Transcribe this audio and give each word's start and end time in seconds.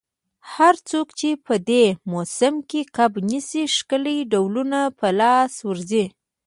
هر 0.53 0.73
څوک 0.89 1.07
چي 1.19 1.29
په 1.45 1.55
دې 1.69 1.85
موسم 2.11 2.53
کي 2.69 2.81
کب 2.95 3.11
نیسي، 3.29 3.63
ښکلي 3.75 4.17
ډولونه 4.31 4.79
په 4.99 5.07
لاس 5.19 5.53
ورځي. 5.69 6.05